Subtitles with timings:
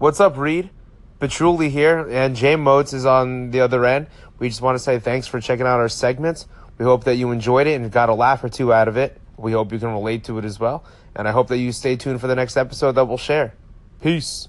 [0.00, 0.70] What's up, Reed?
[1.18, 4.06] Petruli here, and Jay Moats is on the other end.
[4.38, 6.46] We just want to say thanks for checking out our segments.
[6.78, 9.20] We hope that you enjoyed it and got a laugh or two out of it.
[9.36, 10.84] We hope you can relate to it as well.
[11.14, 13.52] And I hope that you stay tuned for the next episode that we'll share.
[14.00, 14.48] Peace.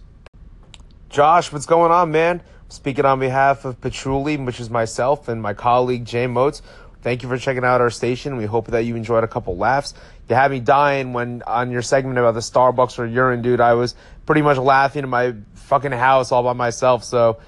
[1.10, 2.42] Josh, what's going on, man?
[2.70, 6.62] Speaking on behalf of Petruli, which is myself and my colleague Jay Motes,
[7.02, 8.38] thank you for checking out our station.
[8.38, 9.94] We hope that you enjoyed a couple laughs.
[10.30, 13.60] You had me dying when on your segment about the Starbucks or urine, dude.
[13.60, 13.96] I was
[14.26, 17.04] pretty much laughing in my fucking house all by myself.
[17.04, 17.40] So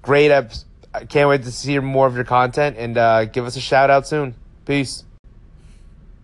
[0.00, 0.32] great.
[0.32, 3.90] I can't wait to see more of your content and uh, give us a shout
[3.90, 4.34] out soon.
[4.64, 5.04] Peace.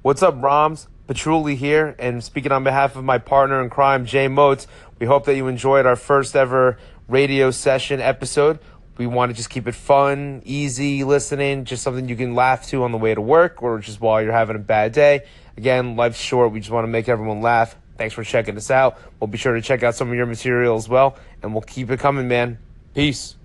[0.03, 0.87] What's up, Roms?
[1.09, 4.67] Petruli here, and speaking on behalf of my partner in crime, Jay Motes,
[4.99, 8.59] we hope that you enjoyed our first ever radio session episode.
[8.99, 12.83] We want to just keep it fun, easy listening, just something you can laugh to
[12.83, 15.25] on the way to work or just while you're having a bad day.
[15.57, 16.53] Again, life's short.
[16.53, 17.77] We just want to make everyone laugh.
[17.97, 18.99] Thanks for checking us out.
[19.19, 21.91] We'll be sure to check out some of your material as well, and we'll keep
[21.91, 22.59] it coming, man.
[22.95, 23.37] Peace.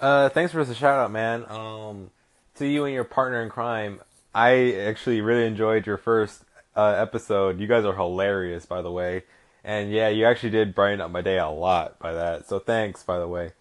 [0.00, 1.44] Uh, thanks for the shout out, man.
[1.48, 2.10] Um,
[2.56, 4.00] to you and your partner in crime,
[4.34, 6.42] I actually really enjoyed your first
[6.74, 7.60] uh, episode.
[7.60, 9.24] You guys are hilarious, by the way.
[9.64, 12.48] And yeah, you actually did brighten up my day a lot by that.
[12.48, 13.52] So thanks, by the way.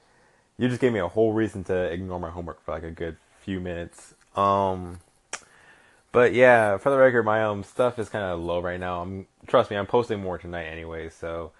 [0.61, 3.17] You just gave me a whole reason to ignore my homework for like a good
[3.39, 4.13] few minutes.
[4.35, 4.99] Um,
[6.11, 9.01] but yeah, for the record, my um stuff is kind of low right now.
[9.01, 11.09] I'm trust me, I'm posting more tonight anyway.
[11.09, 11.51] So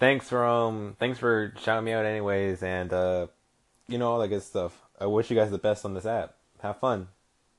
[0.00, 3.28] thanks for um thanks for shouting me out anyways, and uh
[3.86, 4.82] you know all that good stuff.
[5.00, 6.34] I wish you guys the best on this app.
[6.60, 7.06] Have fun.